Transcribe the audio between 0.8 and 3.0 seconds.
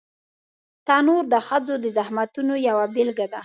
تنور د ښځو د زحمتونو یوه